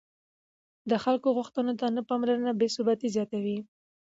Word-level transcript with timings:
د 0.89 0.91
خلکو 1.03 1.27
غوښتنو 1.37 1.73
ته 1.79 1.85
نه 1.95 2.01
پاملرنه 2.09 2.51
بې 2.59 2.67
ثباتي 2.75 3.07
زیاتوي 3.15 3.57